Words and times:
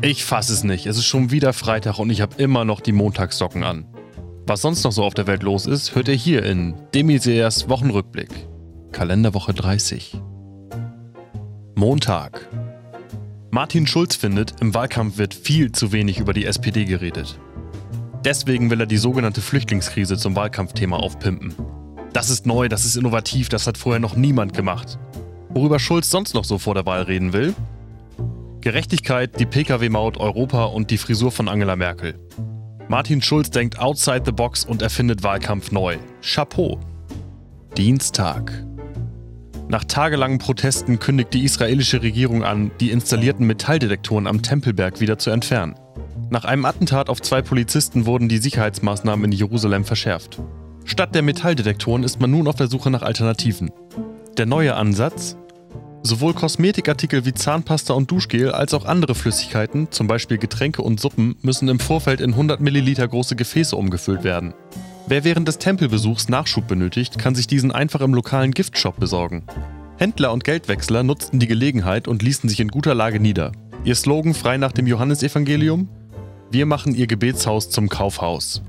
Ich 0.00 0.24
fasse 0.24 0.52
es 0.52 0.62
nicht. 0.62 0.86
Es 0.86 0.96
ist 0.96 1.06
schon 1.06 1.32
wieder 1.32 1.52
Freitag 1.52 1.98
und 1.98 2.10
ich 2.10 2.20
habe 2.20 2.40
immer 2.40 2.64
noch 2.64 2.80
die 2.80 2.92
Montagssocken 2.92 3.64
an. 3.64 3.84
Was 4.46 4.62
sonst 4.62 4.84
noch 4.84 4.92
so 4.92 5.02
auf 5.02 5.14
der 5.14 5.26
Welt 5.26 5.42
los 5.42 5.66
ist, 5.66 5.96
hört 5.96 6.06
ihr 6.06 6.14
hier 6.14 6.44
in 6.44 6.74
Demiseers 6.94 7.68
Wochenrückblick. 7.68 8.30
Kalenderwoche 8.92 9.54
30. 9.54 10.20
Montag. 11.74 12.48
Martin 13.50 13.88
Schulz 13.88 14.14
findet, 14.14 14.60
im 14.60 14.72
Wahlkampf 14.72 15.18
wird 15.18 15.34
viel 15.34 15.72
zu 15.72 15.90
wenig 15.90 16.20
über 16.20 16.32
die 16.32 16.44
SPD 16.44 16.84
geredet. 16.84 17.40
Deswegen 18.24 18.70
will 18.70 18.80
er 18.80 18.86
die 18.86 18.98
sogenannte 18.98 19.40
Flüchtlingskrise 19.40 20.16
zum 20.16 20.36
Wahlkampfthema 20.36 20.96
aufpimpen. 20.96 21.54
Das 22.12 22.30
ist 22.30 22.46
neu, 22.46 22.68
das 22.68 22.84
ist 22.84 22.96
innovativ, 22.96 23.48
das 23.48 23.66
hat 23.66 23.76
vorher 23.76 24.00
noch 24.00 24.14
niemand 24.14 24.54
gemacht. 24.54 24.96
Worüber 25.48 25.80
Schulz 25.80 26.08
sonst 26.08 26.34
noch 26.34 26.44
so 26.44 26.58
vor 26.58 26.74
der 26.74 26.86
Wahl 26.86 27.02
reden 27.02 27.32
will? 27.32 27.52
Gerechtigkeit, 28.60 29.38
die 29.38 29.46
Pkw-Maut, 29.46 30.16
Europa 30.18 30.64
und 30.64 30.90
die 30.90 30.98
Frisur 30.98 31.30
von 31.30 31.48
Angela 31.48 31.76
Merkel. 31.76 32.18
Martin 32.88 33.22
Schulz 33.22 33.50
denkt 33.50 33.78
outside 33.78 34.22
the 34.24 34.32
box 34.32 34.64
und 34.64 34.82
erfindet 34.82 35.22
Wahlkampf 35.22 35.70
neu. 35.70 35.96
Chapeau. 36.22 36.80
Dienstag. 37.76 38.64
Nach 39.68 39.84
tagelangen 39.84 40.38
Protesten 40.38 40.98
kündigt 40.98 41.34
die 41.34 41.44
israelische 41.44 42.02
Regierung 42.02 42.42
an, 42.42 42.70
die 42.80 42.90
installierten 42.90 43.46
Metalldetektoren 43.46 44.26
am 44.26 44.42
Tempelberg 44.42 45.00
wieder 45.00 45.18
zu 45.18 45.30
entfernen. 45.30 45.74
Nach 46.30 46.44
einem 46.44 46.64
Attentat 46.64 47.10
auf 47.10 47.22
zwei 47.22 47.42
Polizisten 47.42 48.06
wurden 48.06 48.28
die 48.28 48.38
Sicherheitsmaßnahmen 48.38 49.26
in 49.26 49.32
Jerusalem 49.32 49.84
verschärft. 49.84 50.40
Statt 50.84 51.14
der 51.14 51.22
Metalldetektoren 51.22 52.02
ist 52.02 52.20
man 52.20 52.30
nun 52.30 52.48
auf 52.48 52.56
der 52.56 52.68
Suche 52.68 52.90
nach 52.90 53.02
Alternativen. 53.02 53.70
Der 54.38 54.46
neue 54.46 54.74
Ansatz? 54.74 55.36
Sowohl 56.02 56.32
Kosmetikartikel 56.32 57.24
wie 57.24 57.34
Zahnpasta 57.34 57.92
und 57.92 58.10
Duschgel 58.10 58.52
als 58.52 58.72
auch 58.72 58.84
andere 58.84 59.14
Flüssigkeiten, 59.14 59.90
zum 59.90 60.06
Beispiel 60.06 60.38
Getränke 60.38 60.82
und 60.82 61.00
Suppen, 61.00 61.36
müssen 61.42 61.68
im 61.68 61.80
Vorfeld 61.80 62.20
in 62.20 62.30
100 62.30 62.60
Milliliter 62.60 63.06
große 63.06 63.36
Gefäße 63.36 63.76
umgefüllt 63.76 64.24
werden. 64.24 64.54
Wer 65.06 65.24
während 65.24 65.48
des 65.48 65.58
Tempelbesuchs 65.58 66.28
Nachschub 66.28 66.68
benötigt, 66.68 67.18
kann 67.18 67.34
sich 67.34 67.46
diesen 67.46 67.72
einfach 67.72 68.00
im 68.00 68.14
lokalen 68.14 68.52
Giftshop 68.52 69.00
besorgen. 69.00 69.44
Händler 69.96 70.32
und 70.32 70.44
Geldwechsler 70.44 71.02
nutzten 71.02 71.40
die 71.40 71.48
Gelegenheit 71.48 72.06
und 72.06 72.22
ließen 72.22 72.48
sich 72.48 72.60
in 72.60 72.68
guter 72.68 72.94
Lage 72.94 73.18
nieder. 73.18 73.52
Ihr 73.84 73.94
Slogan 73.94 74.34
frei 74.34 74.56
nach 74.56 74.72
dem 74.72 74.86
Johannesevangelium? 74.86 75.88
Wir 76.50 76.66
machen 76.66 76.94
ihr 76.94 77.06
Gebetshaus 77.06 77.70
zum 77.70 77.88
Kaufhaus. 77.88 78.62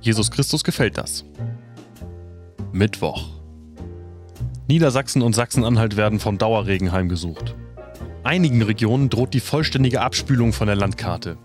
Jesus 0.00 0.30
Christus 0.30 0.64
gefällt 0.64 0.98
das. 0.98 1.24
Mittwoch. 2.72 3.41
Niedersachsen 4.72 5.20
und 5.20 5.34
Sachsen-Anhalt 5.34 5.98
werden 5.98 6.18
vom 6.18 6.38
Dauerregen 6.38 6.92
heimgesucht. 6.92 7.54
Einigen 8.24 8.62
Regionen 8.62 9.10
droht 9.10 9.34
die 9.34 9.40
vollständige 9.40 10.00
Abspülung 10.00 10.54
von 10.54 10.66
der 10.66 10.76
Landkarte. 10.76 11.36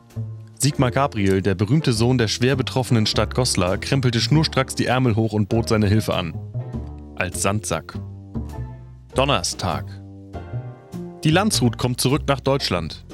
Sigmar 0.58 0.92
Gabriel, 0.92 1.42
der 1.42 1.54
berühmte 1.54 1.92
Sohn 1.92 2.18
der 2.18 2.30
schwer 2.30 2.56
betroffenen 2.56 3.06
Stadt 3.06 3.36
Goslar, 3.36 3.80
krempelte 3.80 4.22
schnurstracks 4.22 4.76
die 4.76 4.86
Ärmel 4.86 5.18
hoch 5.18 5.34
und 5.34 5.50
bot 5.50 5.68
seine 5.68 5.88
Hilfe 5.88 6.14
an. 6.14 6.36
Als 7.18 7.42
Sandsack. 7.42 8.00
Donnerstag. 9.14 9.84
Die 11.26 11.32
Landshut 11.32 11.78
kommt 11.78 12.00
zurück 12.00 12.22
nach 12.30 12.40
Deutschland. 12.40 13.07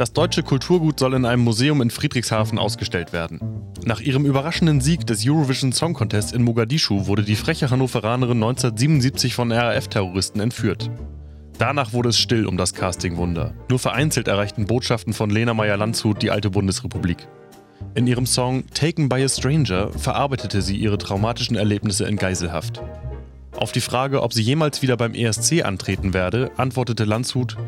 Das 0.00 0.14
deutsche 0.14 0.42
Kulturgut 0.42 0.98
soll 0.98 1.12
in 1.12 1.26
einem 1.26 1.44
Museum 1.44 1.82
in 1.82 1.90
Friedrichshafen 1.90 2.58
ausgestellt 2.58 3.12
werden. 3.12 3.38
Nach 3.84 4.00
ihrem 4.00 4.24
überraschenden 4.24 4.80
Sieg 4.80 5.06
des 5.06 5.28
Eurovision 5.28 5.72
Song 5.72 5.92
Contest 5.92 6.32
in 6.32 6.42
Mogadischu 6.42 7.06
wurde 7.06 7.22
die 7.22 7.36
freche 7.36 7.68
Hannoveranerin 7.68 8.38
1977 8.38 9.34
von 9.34 9.52
RAF-Terroristen 9.52 10.40
entführt. 10.40 10.90
Danach 11.58 11.92
wurde 11.92 12.08
es 12.08 12.18
still 12.18 12.46
um 12.46 12.56
das 12.56 12.72
Casting-Wunder. 12.72 13.52
Nur 13.68 13.78
vereinzelt 13.78 14.26
erreichten 14.26 14.64
Botschaften 14.64 15.12
von 15.12 15.28
Lena 15.28 15.52
Meyer-Landshut 15.52 16.22
die 16.22 16.30
alte 16.30 16.48
Bundesrepublik. 16.48 17.28
In 17.94 18.06
ihrem 18.06 18.24
Song 18.24 18.64
Taken 18.72 19.10
by 19.10 19.22
a 19.22 19.28
Stranger 19.28 19.92
verarbeitete 19.92 20.62
sie 20.62 20.78
ihre 20.78 20.96
traumatischen 20.96 21.56
Erlebnisse 21.56 22.06
in 22.06 22.16
Geiselhaft. 22.16 22.80
Auf 23.54 23.72
die 23.72 23.82
Frage, 23.82 24.22
ob 24.22 24.32
sie 24.32 24.40
jemals 24.40 24.80
wieder 24.80 24.96
beim 24.96 25.12
ESC 25.12 25.62
antreten 25.62 26.14
werde, 26.14 26.52
antwortete 26.56 27.04
Landshut: 27.04 27.58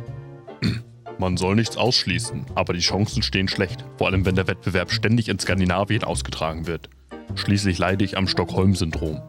man 1.23 1.37
soll 1.37 1.55
nichts 1.55 1.77
ausschließen, 1.77 2.47
aber 2.57 2.75
die 2.75 2.81
Chancen 2.81 3.23
stehen 3.23 3.47
schlecht, 3.47 3.85
vor 3.97 4.09
allem 4.09 4.27
wenn 4.27 4.35
der 4.35 4.49
Wettbewerb 4.49 4.91
ständig 4.91 5.29
in 5.29 5.39
Skandinavien 5.39 6.03
ausgetragen 6.03 6.67
wird. 6.67 6.91
Schließlich 7.37 7.79
leide 7.79 8.05
ich 8.05 8.19
am 8.19 8.27
Stockholm-Syndrom. 8.27 9.23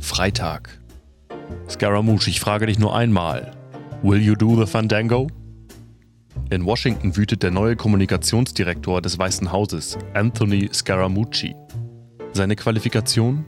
Freitag. 0.00 0.80
Scaramouche, 1.70 2.28
ich 2.28 2.40
frage 2.40 2.66
dich 2.66 2.80
nur 2.80 2.96
einmal. 2.96 3.52
Will 4.02 4.20
you 4.20 4.34
do 4.34 4.56
the 4.56 4.66
Fandango? 4.70 5.28
In 6.50 6.64
Washington 6.66 7.16
wütet 7.16 7.44
der 7.44 7.52
neue 7.52 7.76
Kommunikationsdirektor 7.76 9.00
des 9.00 9.18
Weißen 9.18 9.52
Hauses, 9.52 9.96
Anthony 10.14 10.68
Scaramucci. 10.72 11.54
Seine 12.32 12.56
Qualifikation? 12.56 13.44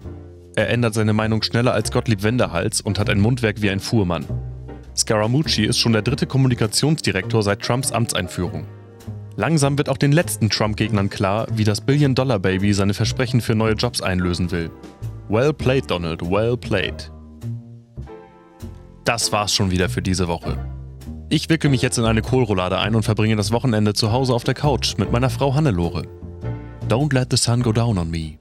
Er 0.55 0.71
ändert 0.71 0.95
seine 0.95 1.13
Meinung 1.13 1.43
schneller 1.43 1.73
als 1.73 1.91
Gottlieb 1.91 2.23
Wenderhals 2.23 2.81
und 2.81 2.99
hat 2.99 3.11
ein 3.11 3.21
Mundwerk 3.21 3.61
wie 3.61 3.71
ein 3.71 3.81
Fuhrmann. 3.81 4.25
Scaramucci 4.99 5.65
ist 5.65 5.79
schon 5.79 5.93
der 5.93 6.03
dritte 6.03 6.27
Kommunikationsdirektor 6.27 7.43
seit 7.43 7.63
Trumps 7.63 7.93
Amtseinführung. 7.93 8.67
Langsam 9.37 9.79
wird 9.79 9.89
auch 9.89 9.97
den 9.97 10.11
letzten 10.11 10.51
Trump-Gegnern 10.51 11.09
klar, 11.09 11.47
wie 11.55 11.63
das 11.63 11.81
Billion-Dollar-Baby 11.81 12.73
seine 12.73 12.95
Versprechen 12.95 13.41
für 13.41 13.55
neue 13.55 13.75
Jobs 13.75 14.03
einlösen 14.03 14.51
will. 14.51 14.71
Well 15.29 15.53
played, 15.53 15.89
Donald, 15.89 16.23
well 16.23 16.57
played. 16.57 17.13
Das 19.05 19.31
war's 19.31 19.55
schon 19.55 19.71
wieder 19.71 19.89
für 19.89 20.03
diese 20.03 20.27
Woche. 20.27 20.59
Ich 21.29 21.49
wickel 21.49 21.71
mich 21.71 21.83
jetzt 21.83 21.99
in 21.99 22.05
eine 22.05 22.23
Kohlroulade 22.23 22.79
ein 22.79 22.97
und 22.97 23.05
verbringe 23.05 23.37
das 23.37 23.53
Wochenende 23.53 23.95
zu 23.95 24.11
Hause 24.11 24.35
auf 24.35 24.43
der 24.43 24.55
Couch 24.55 24.97
mit 24.99 25.13
meiner 25.13 25.31
Frau 25.31 25.55
Hannelore. 25.55 26.03
Don't 26.89 27.15
let 27.15 27.29
the 27.31 27.37
sun 27.37 27.63
go 27.63 27.71
down 27.71 27.99
on 27.99 28.11
me. 28.11 28.39